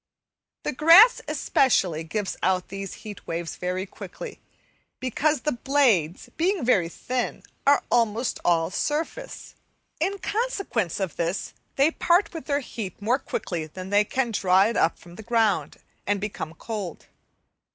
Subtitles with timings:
[0.63, 4.39] The grass, especially, gives out these heat waves very quickly,
[4.99, 9.53] because the blades, being very thin, are almost all surface.
[9.99, 14.63] In consequence of this they part with their heat more quickly than they can draw
[14.63, 15.77] it up from the ground,
[16.07, 17.05] and become cold.